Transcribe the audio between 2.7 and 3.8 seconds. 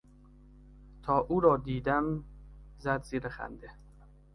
زد زیر خنده.